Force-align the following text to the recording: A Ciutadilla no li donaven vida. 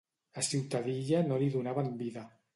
A 0.39 0.45
Ciutadilla 0.47 1.21
no 1.29 1.39
li 1.45 1.51
donaven 1.59 1.95
vida. 2.03 2.27